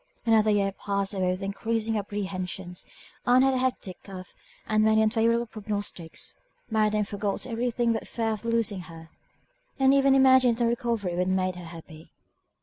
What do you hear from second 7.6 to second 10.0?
thing but the fear of losing her, and